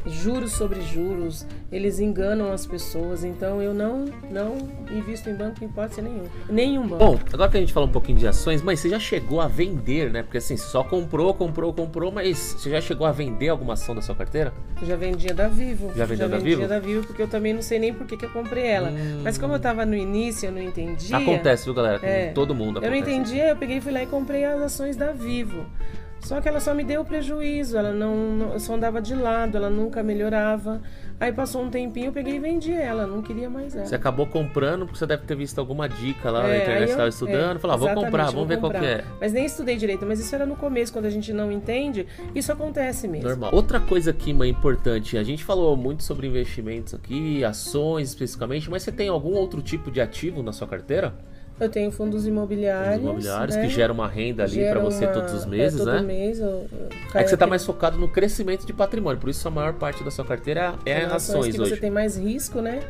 Juros 0.04 0.52
sobre 0.52 0.80
juros, 0.80 1.46
eles 1.70 2.00
enganam 2.00 2.50
as 2.52 2.66
pessoas, 2.66 3.22
então 3.22 3.62
eu 3.62 3.72
não 3.72 4.06
não 4.30 4.56
invisto 4.90 5.30
em 5.30 5.34
banco 5.34 5.62
em 5.62 5.66
hipótese 5.68 6.02
nenhuma. 6.02 6.28
Nenhum 6.50 6.86
banco. 6.88 7.04
Bom, 7.04 7.18
agora 7.32 7.50
que 7.50 7.56
a 7.56 7.60
gente 7.60 7.72
falou 7.72 7.88
um 7.88 7.92
pouquinho 7.92 8.18
de 8.18 8.26
ações, 8.26 8.62
mas 8.62 8.80
você 8.80 8.88
já 8.88 8.98
chegou 8.98 9.40
a 9.40 9.46
vender, 9.46 10.10
né? 10.10 10.22
Porque 10.22 10.38
assim, 10.38 10.56
só 10.56 10.82
comprou, 10.82 11.32
comprou, 11.34 11.72
comprou, 11.72 12.10
mas 12.10 12.36
você 12.38 12.70
já 12.70 12.80
chegou 12.80 13.06
a 13.06 13.12
vender 13.12 13.48
alguma 13.48 13.74
ação 13.74 13.94
da 13.94 14.02
sua 14.02 14.14
carteira? 14.14 14.52
Eu 14.80 14.86
já 14.88 14.96
vendia 14.96 15.32
da 15.32 15.46
Vivo. 15.46 15.92
Já 15.94 16.04
vendeu 16.04 16.28
da 16.28 16.36
vendia 16.38 16.56
Vivo? 16.56 16.68
da 16.68 16.78
Vivo, 16.80 17.06
porque 17.06 17.22
eu 17.22 17.28
também 17.28 17.54
não 17.54 17.62
sei 17.62 17.78
nem 17.78 17.94
por 17.94 18.04
que, 18.06 18.16
que 18.16 18.24
eu 18.24 18.30
comprei 18.30 18.66
ela. 18.66 18.92
Mas 19.22 19.38
como 19.38 19.54
eu 19.54 19.60
tava 19.60 19.86
no 19.86 19.94
início, 19.94 20.46
eu 20.48 20.52
não 20.52 20.60
entendia. 20.60 21.16
Acontece, 21.16 21.64
viu, 21.64 21.74
galera? 21.74 22.00
Com 22.00 22.06
É. 22.06 22.32
todo 22.32 22.54
mundo 22.54 22.78
Eu 22.82 22.90
não 22.90 22.96
acontece. 22.98 23.16
entendia, 23.16 23.48
eu 23.50 23.56
peguei 23.56 23.76
e 23.76 23.80
fui 23.80 23.92
lá 23.92 24.02
e 24.02 24.06
comprei 24.06 24.44
as 24.44 24.60
ações 24.60 24.96
da 24.96 25.12
Vivo. 25.12 25.64
Só 26.22 26.40
que 26.40 26.48
ela 26.48 26.60
só 26.60 26.72
me 26.72 26.84
deu 26.84 27.04
prejuízo, 27.04 27.76
ela 27.76 27.92
não, 27.92 28.14
não- 28.36 28.58
só 28.58 28.74
andava 28.74 29.02
de 29.02 29.14
lado, 29.14 29.56
ela 29.56 29.68
nunca 29.68 30.02
melhorava. 30.04 30.80
Aí 31.18 31.32
passou 31.32 31.62
um 31.62 31.68
tempinho, 31.70 32.06
eu 32.06 32.12
peguei 32.12 32.36
e 32.36 32.38
vendi 32.38 32.72
ela, 32.72 33.06
não 33.06 33.22
queria 33.22 33.50
mais 33.50 33.74
ela. 33.76 33.86
Você 33.86 33.94
acabou 33.94 34.26
comprando 34.26 34.86
porque 34.86 34.98
você 34.98 35.06
deve 35.06 35.24
ter 35.24 35.36
visto 35.36 35.58
alguma 35.58 35.88
dica 35.88 36.30
lá 36.30 36.42
na 36.44 36.48
É, 36.48 36.56
internet, 36.62 36.80
aí 36.80 36.86
você 36.86 36.92
estava 36.92 37.08
estudando, 37.08 37.56
é, 37.56 37.58
falou, 37.60 37.74
ah, 37.74 37.78
vou 37.78 37.88
comprar, 37.94 38.24
vou 38.26 38.32
vamos 38.34 38.48
ver 38.48 38.58
qual 38.58 38.70
que 38.72 38.78
comprar. 38.78 38.92
é. 39.00 39.04
Mas 39.20 39.32
nem 39.32 39.44
estudei 39.44 39.76
direito, 39.76 40.06
mas 40.06 40.18
isso 40.20 40.34
era 40.34 40.46
no 40.46 40.56
começo, 40.56 40.92
quando 40.92 41.04
a 41.06 41.10
gente 41.10 41.32
não 41.32 41.50
entende, 41.52 42.06
isso 42.34 42.52
acontece 42.52 43.06
mesmo. 43.08 43.28
Normal. 43.28 43.50
Outra 43.52 43.78
coisa 43.80 44.10
aqui, 44.12 44.32
mãe, 44.32 44.48
importante, 44.50 45.16
a 45.18 45.22
gente 45.24 45.44
falou 45.44 45.76
muito 45.76 46.02
sobre 46.02 46.26
investimentos 46.26 46.94
aqui, 46.94 47.44
ações 47.44 48.08
especificamente, 48.08 48.68
mas 48.70 48.82
você 48.82 48.90
tem 48.92 49.08
algum 49.08 49.34
outro 49.34 49.60
tipo 49.62 49.90
de 49.90 50.00
ativo 50.00 50.42
na 50.42 50.52
sua 50.52 50.66
carteira? 50.66 51.14
Eu 51.62 51.68
tenho 51.68 51.90
fundos 51.92 52.22
Os 52.22 52.26
imobiliários. 52.26 53.00
imobiliários 53.02 53.56
né? 53.56 53.62
que 53.62 53.68
geram 53.68 53.94
uma 53.94 54.08
renda 54.08 54.42
ali 54.44 54.64
para 54.68 54.80
você 54.80 55.04
uma- 55.06 55.12
todos 55.12 55.32
os 55.32 55.44
é, 55.44 55.48
meses, 55.48 55.78
todo 55.78 55.92
né? 55.92 56.00
mês 56.02 56.40
eu- 56.40 56.66
É 57.14 57.22
que 57.22 57.28
você 57.28 57.36
tá 57.36 57.44
aquele- 57.44 57.50
mais 57.50 57.64
focado 57.64 57.96
no 57.98 58.08
crescimento 58.08 58.66
de 58.66 58.72
patrimônio, 58.72 59.20
por 59.20 59.30
isso 59.30 59.46
a 59.46 59.50
maior 59.50 59.74
parte 59.74 60.02
da 60.02 60.10
sua 60.10 60.24
carteira 60.24 60.74
é 60.84 60.96
Tem 61.00 61.04
ações 61.04 61.54
que 61.54 61.60
hoje. 61.60 61.70
você 61.74 61.76
tem 61.80 61.90
mais 61.90 62.16
risco, 62.16 62.60
né? 62.60 62.80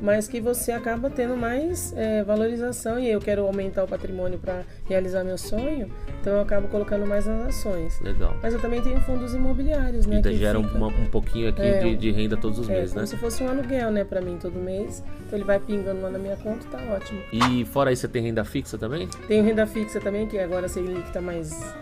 Mas 0.00 0.28
que 0.28 0.40
você 0.40 0.70
acaba 0.70 1.10
tendo 1.10 1.36
mais 1.36 1.92
é, 1.96 2.22
valorização 2.22 3.00
e 3.00 3.10
eu 3.10 3.18
quero 3.20 3.44
aumentar 3.44 3.82
o 3.82 3.88
patrimônio 3.88 4.38
para 4.38 4.62
realizar 4.88 5.24
meu 5.24 5.36
sonho, 5.36 5.90
então 6.20 6.34
eu 6.34 6.40
acabo 6.40 6.68
colocando 6.68 7.04
mais 7.04 7.26
nas 7.26 7.48
ações. 7.48 8.00
Legal. 8.00 8.32
Mas 8.40 8.54
eu 8.54 8.60
também 8.60 8.80
tenho 8.80 9.00
fundos 9.00 9.34
imobiliários, 9.34 10.06
né? 10.06 10.20
E 10.20 10.22
que 10.22 10.36
gera 10.36 10.56
um, 10.58 10.62
fica- 10.64 10.76
uma- 10.78 10.86
um 10.86 11.06
pouquinho 11.06 11.48
aqui 11.48 11.62
É, 11.62 11.80
de, 11.80 11.96
de 11.96 12.10
renda 12.12 12.36
todos 12.36 12.60
os 12.60 12.68
é, 12.70 12.74
meses, 12.74 12.90
como 12.90 13.00
né? 13.00 13.06
se 13.06 13.16
fosse 13.16 13.42
um 13.42 13.48
aluguel, 13.48 13.90
né, 13.90 14.04
para 14.04 14.20
mim 14.20 14.38
todo 14.40 14.54
mês. 14.54 15.02
Então 15.26 15.36
ele 15.36 15.44
vai 15.44 15.58
pingando 15.58 16.00
lá 16.00 16.10
na 16.10 16.18
minha 16.18 16.36
conta, 16.36 16.64
tá 16.70 16.78
ótimo. 16.94 17.20
E 17.32 17.64
fora 17.64 17.90
isso, 17.90 18.02
você 18.02 18.08
tem 18.08 18.17
renda 18.20 18.44
fixa 18.44 18.76
também? 18.78 19.08
Tenho 19.26 19.44
renda 19.44 19.66
fixa 19.66 20.00
também, 20.00 20.26
que 20.26 20.38
agora 20.38 20.66
a 20.66 20.68
Selic 20.68 21.10
tá 21.12 21.20
mais 21.20 21.74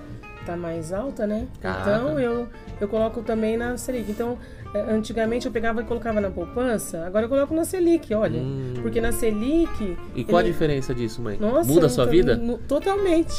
tá 0.45 0.57
mais 0.57 0.93
alta, 0.93 1.27
né? 1.27 1.49
Caraca. 1.61 1.81
Então 1.91 2.21
eu 2.21 2.49
eu 2.81 2.87
coloco 2.89 3.23
também 3.23 3.57
na 3.57 3.77
Selic. 3.77 4.09
Então, 4.11 4.39
eh, 4.73 4.85
antigamente 4.93 5.47
eu 5.47 5.51
pegava 5.53 5.81
e 5.83 5.85
colocava 5.85 6.21
na 6.21 6.31
poupança, 6.31 7.05
agora 7.05 7.25
eu 7.25 7.29
coloco 7.29 7.53
na 7.55 7.65
Selic, 7.65 8.15
olha. 8.15 8.39
Hum. 8.41 8.75
Porque 8.81 9.01
na 9.01 9.11
Selic 9.11 9.97
E 10.15 10.23
qual 10.25 10.41
ele- 10.41 10.51
a 10.51 10.53
diferença 10.53 10.95
disso, 10.95 11.21
mãe? 11.21 11.37
Nossa, 11.41 11.69
Muda 11.73 11.87
a 11.87 11.89
sua 11.89 12.05
então, 12.05 12.13
vida? 12.13 12.59
totalmente. 12.69 13.35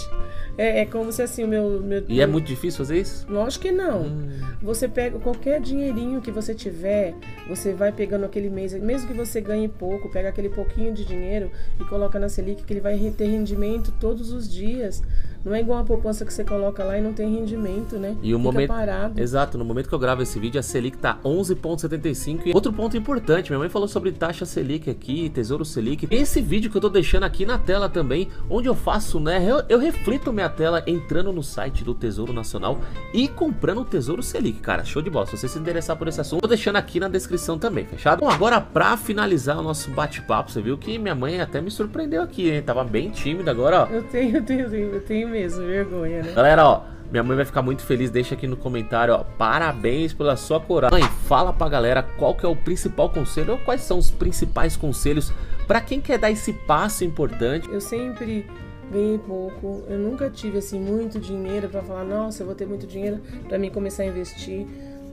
É, 0.58 0.82
é 0.82 0.86
como 0.86 1.12
se 1.12 1.22
assim 1.22 1.44
o 1.44 1.48
meu, 1.48 1.82
meu 1.82 2.04
E 2.08 2.20
é 2.20 2.26
muito 2.26 2.48
difícil 2.48 2.80
fazer 2.80 3.00
isso? 3.00 3.26
Lógico 3.30 3.66
que 3.66 3.72
não. 3.72 4.04
Hum. 4.04 4.30
Você 4.62 4.88
pega 4.88 5.20
qualquer 5.20 5.62
dinheirinho 5.62 6.20
que 6.20 6.32
você 6.32 6.56
tiver, 6.56 7.14
você 7.48 7.74
vai 7.74 7.92
pegando 7.92 8.26
aquele 8.26 8.50
mês, 8.50 8.74
mesmo 8.74 9.08
que 9.08 9.14
você 9.14 9.40
ganhe 9.40 9.68
pouco, 9.68 10.10
pega 10.10 10.30
aquele 10.30 10.50
pouquinho 10.50 10.94
de 10.94 11.06
dinheiro 11.06 11.52
e 11.80 11.86
coloca 11.86 12.18
na 12.18 12.28
Selic 12.28 12.64
que 12.64 12.74
ele 12.74 12.82
vai 12.82 12.98
ter 13.16 13.28
rendimento 13.28 13.94
todos 14.00 14.32
os 14.32 14.52
dias. 14.52 15.04
Não 15.48 15.56
é 15.56 15.62
igual 15.62 15.80
a 15.80 15.84
poupança 15.84 16.26
que 16.26 16.34
você 16.34 16.44
coloca 16.44 16.84
lá 16.84 16.98
e 16.98 17.02
não 17.02 17.14
tem 17.14 17.34
rendimento, 17.34 17.98
né? 17.98 18.18
E 18.22 18.36
o 18.36 18.38
Fica 18.38 18.52
momento. 18.52 18.68
parado. 18.68 19.22
Exato, 19.22 19.58
no 19.58 19.64
momento 19.64 19.88
que 19.88 19.96
eu 19.96 20.00
gravo 20.00 20.22
esse 20.22 20.38
vídeo, 20.38 20.60
a 20.60 20.64
Selic 20.64 20.98
tá 20.98 21.18
11,75. 21.24 22.42
E 22.48 22.54
outro 22.54 22.74
ponto 22.74 22.98
importante, 22.98 23.50
minha 23.50 23.60
mãe 23.60 23.70
falou 23.70 23.88
sobre 23.88 24.12
taxa 24.12 24.46
Selic 24.46 24.90
aqui, 24.90 25.30
Tesouro 25.30 25.64
Selic. 25.64 26.06
Esse 26.12 26.42
vídeo 26.42 26.70
que 26.70 26.76
eu 26.76 26.82
tô 26.82 26.90
deixando 26.90 27.24
aqui 27.24 27.46
na 27.46 27.58
tela 27.58 27.88
também, 27.88 28.28
onde 28.50 28.68
eu 28.68 28.76
faço, 28.76 29.22
né? 29.22 29.42
Eu, 29.50 29.64
eu 29.70 29.80
reflito 29.80 30.34
minha 30.34 30.50
tela 30.50 30.84
entrando 30.86 31.32
no 31.32 31.42
site 31.42 31.82
do 31.82 31.94
Tesouro 31.94 32.34
Nacional 32.34 32.82
e 33.14 33.30
comprando 33.30 33.80
o 33.80 33.86
Tesouro 33.86 34.22
Selic, 34.22 34.60
cara. 34.60 34.84
Show 34.84 35.02
de 35.02 35.10
bola. 35.10 35.28
Se 35.28 35.38
você 35.38 35.48
se 35.48 35.58
interessar 35.58 35.96
por 35.96 36.10
esse 36.10 36.20
assunto, 36.20 36.42
tô 36.42 36.48
deixando 36.50 36.76
aqui 36.76 37.00
na 37.00 37.08
descrição 37.08 37.58
também, 37.58 37.86
fechado? 37.86 38.20
Bom, 38.20 38.30
agora 38.30 38.60
pra 38.60 38.98
finalizar 38.98 39.58
o 39.58 39.64
nosso 39.64 39.90
bate-papo, 39.92 40.52
você 40.52 40.62
viu 40.62 40.78
que 40.78 41.00
minha 41.00 41.16
mãe 41.16 41.40
até 41.40 41.62
me 41.62 41.72
surpreendeu 41.72 42.22
aqui, 42.22 42.50
hein? 42.50 42.62
Tava 42.62 42.84
bem 42.84 43.10
tímida 43.12 43.50
agora, 43.50 43.84
ó. 43.84 43.86
Eu 43.86 44.04
tenho, 44.04 44.36
eu 44.36 44.44
tenho, 44.44 44.74
eu 44.76 45.02
tenho 45.02 45.37
mesmo 45.38 45.66
vergonha, 45.66 46.24
né? 46.24 46.32
Galera, 46.34 46.66
ó, 46.66 46.82
minha 47.12 47.24
mãe 47.24 47.36
vai 47.36 47.46
ficar 47.46 47.62
muito 47.62 47.84
feliz. 47.84 48.10
Deixa 48.10 48.36
aqui 48.36 48.48
no 48.48 48.58
comentário, 48.58 49.14
ó. 49.14 49.24
Parabéns 49.38 50.14
pela 50.14 50.36
sua 50.36 50.60
coragem. 50.60 51.00
Mãe, 51.00 51.10
fala 51.28 51.54
pra 51.54 51.70
galera 51.70 52.04
qual 52.04 52.36
que 52.36 52.46
é 52.46 52.50
o 52.50 52.56
principal 52.56 53.10
conselho 53.10 53.54
ou 53.54 53.58
quais 53.60 53.82
são 53.82 53.98
os 53.98 54.10
principais 54.10 54.76
conselhos 54.76 55.32
pra 55.68 55.80
quem 55.80 56.02
quer 56.02 56.18
dar 56.18 56.32
esse 56.32 56.54
passo 56.54 57.04
importante. 57.04 57.70
Eu 57.70 57.80
sempre 57.80 58.46
ganhei 58.92 59.18
pouco, 59.18 59.84
eu 59.90 60.00
nunca 60.00 60.30
tive 60.30 60.58
assim 60.60 60.80
muito 60.80 61.20
dinheiro 61.20 61.68
para 61.68 61.82
falar, 61.82 62.06
nossa, 62.06 62.42
eu 62.42 62.46
vou 62.46 62.56
ter 62.56 62.66
muito 62.66 62.88
dinheiro 62.88 63.20
para 63.48 63.58
mim 63.58 63.70
começar 63.70 64.04
a 64.04 64.06
investir. 64.06 64.66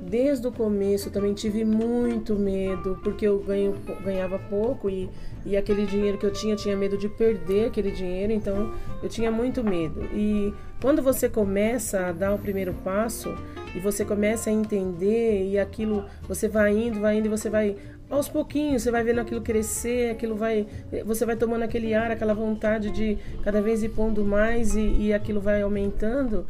Desde 0.08 0.46
o 0.46 0.52
começo 0.52 1.10
também 1.10 1.32
tive 1.32 1.64
muito 1.64 2.36
medo, 2.36 2.98
porque 3.02 3.26
eu 3.26 3.38
ganho, 3.38 3.74
ganhava 4.04 4.38
pouco 4.38 4.90
e, 4.90 5.08
e 5.44 5.56
aquele 5.56 5.86
dinheiro 5.86 6.18
que 6.18 6.26
eu 6.26 6.32
tinha, 6.32 6.52
eu 6.52 6.56
tinha 6.56 6.76
medo 6.76 6.98
de 6.98 7.08
perder 7.08 7.66
aquele 7.66 7.90
dinheiro, 7.90 8.32
então 8.32 8.72
eu 9.02 9.08
tinha 9.08 9.30
muito 9.30 9.64
medo. 9.64 10.04
E 10.14 10.52
quando 10.80 11.02
você 11.02 11.28
começa 11.28 12.08
a 12.08 12.12
dar 12.12 12.34
o 12.34 12.38
primeiro 12.38 12.74
passo 12.84 13.34
e 13.74 13.80
você 13.80 14.04
começa 14.04 14.50
a 14.50 14.52
entender 14.52 15.48
e 15.48 15.58
aquilo, 15.58 16.04
você 16.28 16.48
vai 16.48 16.76
indo, 16.76 17.00
vai 17.00 17.18
indo 17.18 17.26
e 17.26 17.30
você 17.30 17.48
vai 17.48 17.76
aos 18.10 18.28
pouquinhos 18.28 18.82
você 18.82 18.90
vai 18.90 19.02
vendo 19.02 19.20
aquilo 19.20 19.40
crescer, 19.40 20.10
aquilo 20.10 20.36
vai, 20.36 20.66
você 21.04 21.24
vai 21.24 21.36
tomando 21.36 21.62
aquele 21.62 21.94
ar, 21.94 22.10
aquela 22.10 22.34
vontade 22.34 22.90
de 22.90 23.18
cada 23.42 23.62
vez 23.62 23.82
ir 23.82 23.88
pondo 23.88 24.24
mais 24.24 24.76
e, 24.76 24.80
e 24.80 25.14
aquilo 25.14 25.40
vai 25.40 25.62
aumentando 25.62 26.46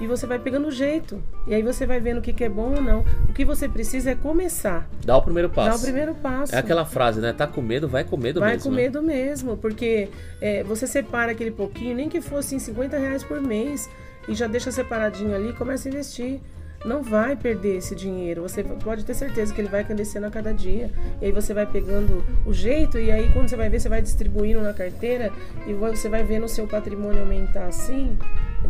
e 0.00 0.06
você 0.06 0.26
vai 0.26 0.38
pegando 0.38 0.68
o 0.68 0.70
jeito. 0.70 1.22
E 1.46 1.54
aí 1.54 1.62
você 1.62 1.86
vai 1.86 2.00
vendo 2.00 2.18
o 2.18 2.22
que, 2.22 2.32
que 2.32 2.44
é 2.44 2.48
bom 2.48 2.74
ou 2.74 2.82
não. 2.82 3.04
O 3.28 3.32
que 3.32 3.44
você 3.44 3.68
precisa 3.68 4.10
é 4.10 4.14
começar. 4.14 4.88
Dá 5.04 5.16
o 5.16 5.22
primeiro 5.22 5.50
passo. 5.50 5.70
Dá 5.70 5.76
o 5.76 5.80
primeiro 5.80 6.14
passo. 6.14 6.54
É 6.54 6.58
aquela 6.58 6.84
frase, 6.84 7.20
né? 7.20 7.32
Tá 7.32 7.46
com 7.46 7.60
medo, 7.60 7.88
vai 7.88 8.04
com 8.04 8.16
medo 8.16 8.40
vai 8.40 8.52
mesmo. 8.52 8.64
Vai 8.64 8.70
com 8.70 8.76
né? 8.76 8.82
medo 8.82 9.02
mesmo, 9.02 9.56
porque 9.56 10.08
é, 10.40 10.62
você 10.62 10.86
separa 10.86 11.32
aquele 11.32 11.50
pouquinho, 11.50 11.96
nem 11.96 12.08
que 12.08 12.20
fosse 12.20 12.54
em 12.54 12.58
50 12.58 12.96
reais 12.96 13.24
por 13.24 13.40
mês, 13.40 13.88
e 14.28 14.34
já 14.34 14.46
deixa 14.46 14.70
separadinho 14.70 15.34
ali 15.34 15.50
e 15.50 15.52
começa 15.52 15.88
a 15.88 15.90
investir 15.90 16.40
não 16.84 17.02
vai 17.02 17.34
perder 17.34 17.78
esse 17.78 17.94
dinheiro. 17.94 18.42
Você 18.42 18.62
pode 18.62 19.04
ter 19.04 19.14
certeza 19.14 19.52
que 19.52 19.60
ele 19.60 19.68
vai 19.68 19.84
crescendo 19.84 20.26
a 20.26 20.30
cada 20.30 20.52
dia. 20.52 20.90
E 21.20 21.26
aí 21.26 21.32
você 21.32 21.52
vai 21.52 21.66
pegando 21.66 22.24
o 22.46 22.52
jeito 22.52 22.98
e 22.98 23.10
aí 23.10 23.30
quando 23.32 23.48
você 23.48 23.56
vai 23.56 23.68
ver, 23.68 23.80
você 23.80 23.88
vai 23.88 24.00
distribuindo 24.00 24.60
na 24.60 24.72
carteira 24.72 25.32
e 25.66 25.72
você 25.72 26.08
vai 26.08 26.22
vendo 26.22 26.44
o 26.44 26.48
seu 26.48 26.66
patrimônio 26.66 27.20
aumentar 27.20 27.66
assim 27.66 28.16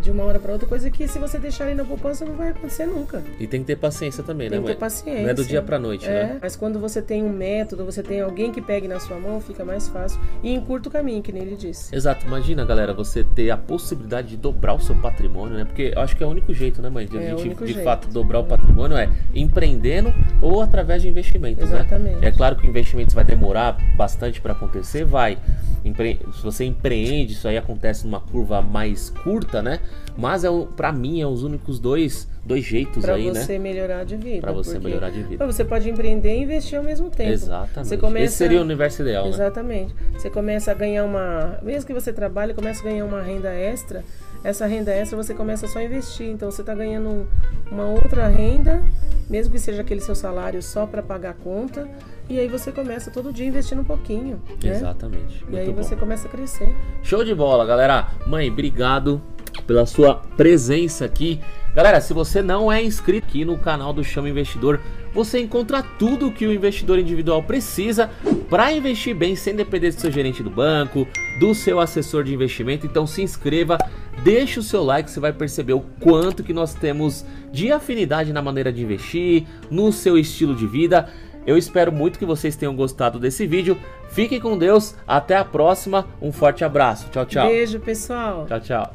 de 0.01 0.11
uma 0.11 0.25
hora 0.25 0.39
para 0.39 0.53
outra, 0.53 0.69
coisa 0.69 0.91
que 0.91 1.07
se 1.09 1.19
você 1.19 1.39
deixar 1.39 1.67
ele 1.67 1.75
na 1.75 1.85
poupança 1.85 2.25
não 2.25 2.35
vai 2.35 2.51
acontecer 2.51 2.87
nunca. 2.87 3.23
E 3.39 3.47
tem 3.47 3.61
que 3.61 3.67
ter 3.67 3.77
paciência 3.77 4.23
também, 4.23 4.49
tem 4.49 4.59
né, 4.59 4.65
mãe? 4.65 4.67
Tem 4.67 4.75
que 4.75 4.81
ter 4.81 4.85
paciência. 4.85 5.23
Não 5.23 5.31
é 5.31 5.35
do 5.35 5.45
dia 5.45 5.63
para 5.63 5.79
noite, 5.79 6.07
é, 6.07 6.25
né? 6.25 6.39
Mas 6.41 6.57
quando 6.57 6.79
você 6.79 7.03
tem 7.03 7.23
um 7.23 7.33
método, 7.33 7.85
você 7.85 8.03
tem 8.03 8.21
alguém 8.21 8.53
que 8.53 8.61
pegue 8.61 8.89
na 8.89 9.01
sua 9.01 9.19
mão, 9.19 9.41
fica 9.41 9.65
mais 9.65 9.89
fácil 9.89 10.21
e 10.43 10.53
encurta 10.53 10.89
o 10.89 10.93
caminho, 10.93 11.23
que 11.23 11.33
nem 11.33 11.43
ele 11.43 11.57
disse. 11.57 11.95
Exato. 11.95 12.27
Imagina, 12.27 12.65
galera, 12.65 12.93
você 12.95 13.25
ter 13.25 13.51
a 13.51 13.57
possibilidade 13.57 14.29
de 14.29 14.37
dobrar 14.37 14.75
o 14.75 14.81
seu 14.81 14.95
patrimônio, 14.97 15.57
né? 15.57 15.65
Porque 15.65 15.93
eu 15.95 16.01
acho 16.01 16.17
que 16.17 16.23
é 16.23 16.27
o 16.27 16.31
único 16.31 16.53
jeito, 16.53 16.81
né, 16.81 16.89
mãe? 16.89 17.07
De 17.07 17.17
é 17.17 17.33
a 17.33 17.37
gente, 17.37 17.57
de 17.57 17.73
jeito. 17.73 17.85
fato, 17.85 18.09
dobrar 18.09 18.41
o 18.41 18.45
patrimônio 18.45 18.97
é 18.97 19.09
empreendendo 19.35 20.13
ou 20.41 20.63
através 20.63 21.03
de 21.03 21.09
investimentos, 21.09 21.65
Exatamente. 21.65 22.17
né? 22.17 22.29
É 22.29 22.31
claro 22.31 22.57
que 22.57 22.67
investimentos 22.67 23.15
vai 23.15 23.25
demorar 23.25 23.77
bastante 23.97 24.41
para 24.41 24.53
acontecer, 24.53 25.05
vai. 25.05 25.39
Empre... 25.85 26.21
Se 26.35 26.43
você 26.43 26.65
empreende, 26.65 27.33
isso 27.33 27.49
aí 27.49 27.57
acontece 27.57 28.05
numa 28.05 28.21
curva 28.21 28.61
mais 28.63 29.11
curta, 29.11 29.63
né? 29.63 29.81
Mas 30.17 30.45
é 30.45 30.49
para 30.77 30.93
mim 30.93 31.21
é 31.21 31.27
os 31.27 31.43
únicos 31.43 31.79
dois, 31.79 32.29
dois 32.45 32.65
jeitos 32.65 33.05
pra 33.05 33.15
aí, 33.15 33.27
né? 33.27 33.33
Para 33.33 33.43
você 33.43 33.59
melhorar 33.59 34.05
de 34.05 34.17
vida. 34.17 34.41
Para 34.41 34.53
você 34.53 34.79
melhorar 34.79 35.11
de 35.11 35.23
vida. 35.23 35.47
Você 35.47 35.65
pode 35.65 35.89
empreender 35.89 36.35
e 36.37 36.43
investir 36.43 36.79
ao 36.79 36.85
mesmo 36.85 37.09
tempo. 37.11 37.31
Exatamente. 37.31 37.89
Você 37.89 37.97
começa... 37.97 38.25
Esse 38.25 38.37
seria 38.37 38.59
o 38.59 38.63
universo 38.63 39.03
ideal, 39.03 39.25
né? 39.25 39.31
Exatamente. 39.31 39.95
Você 40.15 40.29
começa 40.29 40.71
a 40.71 40.75
ganhar 40.75 41.05
uma, 41.05 41.59
mesmo 41.63 41.87
que 41.87 41.95
você 41.95 42.13
trabalhe, 42.13 42.53
começa 42.55 42.81
a 42.81 42.85
ganhar 42.91 43.05
uma 43.05 43.23
renda 43.23 43.53
extra. 43.53 44.05
Essa 44.43 44.67
renda 44.67 44.93
extra 44.93 45.17
você 45.17 45.35
começa 45.35 45.67
só 45.67 45.79
a 45.79 45.85
investir. 45.85 46.27
Então 46.27 46.51
você 46.51 46.63
está 46.63 46.75
ganhando 46.75 47.29
uma 47.71 47.85
outra 47.87 48.29
renda, 48.29 48.83
mesmo 49.29 49.53
que 49.53 49.59
seja 49.59 49.83
aquele 49.83 50.01
seu 50.01 50.15
salário 50.15 50.63
só 50.63 50.87
para 50.87 51.03
pagar 51.03 51.31
a 51.31 51.35
conta. 51.35 51.89
E 52.29 52.39
aí 52.39 52.47
você 52.47 52.71
começa 52.71 53.11
todo 53.11 53.33
dia 53.33 53.47
investindo 53.47 53.81
um 53.81 53.85
pouquinho. 53.85 54.43
Né? 54.63 54.71
Exatamente. 54.71 55.45
E 55.51 55.59
aí 55.59 55.71
bom. 55.71 55.83
você 55.83 55.97
começa 55.97 56.29
a 56.29 56.31
crescer. 56.31 56.75
Show 57.03 57.25
de 57.25 57.35
bola, 57.35 57.65
galera. 57.65 58.09
Mãe, 58.27 58.51
obrigado 58.51 59.23
pela 59.67 59.87
sua 59.87 60.17
presença 60.37 61.05
aqui. 61.05 61.41
Galera, 61.75 62.01
se 62.01 62.13
você 62.13 62.43
não 62.43 62.73
é 62.73 62.83
inscrito 62.83 63.27
aqui 63.29 63.45
no 63.45 63.59
canal 63.59 63.93
do 63.93 64.03
Chama 64.03 64.29
Investidor, 64.29 64.81
você 65.13 65.39
encontra 65.39 65.83
tudo 65.83 66.31
que 66.33 66.47
o 66.47 66.53
investidor 66.53 66.99
individual 66.99 67.43
precisa 67.43 68.11
para 68.49 68.73
investir 68.73 69.15
bem 69.15 69.37
sem 69.37 69.55
depender 69.55 69.91
do 69.91 70.01
seu 70.01 70.11
gerente 70.11 70.43
do 70.43 70.51
banco, 70.51 71.07
do 71.39 71.55
seu 71.55 71.81
assessor 71.81 72.25
de 72.25 72.35
investimento. 72.35 72.87
Então 72.87 73.07
se 73.07 73.23
inscreva, 73.23 73.79
deixe 74.23 74.59
o 74.59 74.63
seu 74.63 74.83
like, 74.83 75.11
você 75.11 75.21
vai 75.21 75.33
perceber 75.33 75.75
o 75.75 75.85
quanto 76.01 76.43
que 76.43 76.53
nós 76.53 76.75
temos 76.75 77.25
de 77.53 77.71
afinidade 77.71 78.33
na 78.33 78.43
maneira 78.43 78.73
de 78.73 78.83
investir, 78.83 79.47
no 79.71 79.93
seu 79.93 80.19
estilo 80.19 80.55
de 80.55 80.67
vida. 80.67 81.09
Eu 81.47 81.57
espero 81.57 81.91
muito 81.93 82.19
que 82.19 82.27
vocês 82.27 82.57
tenham 82.57 82.75
gostado 82.75 83.19
desse 83.19 83.47
vídeo. 83.47 83.79
Fiquem 84.11 84.41
com 84.41 84.57
Deus, 84.59 84.95
até 85.07 85.37
a 85.37 85.45
próxima. 85.45 86.07
Um 86.21 86.33
forte 86.33 86.65
abraço. 86.65 87.09
Tchau, 87.11 87.27
tchau. 87.27 87.47
Beijo, 87.49 87.81
pessoal. 87.81 88.47
Tchau, 88.47 88.61
tchau. 88.61 88.95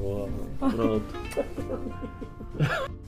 Boa, 0.00 0.28
pronto. 0.58 1.04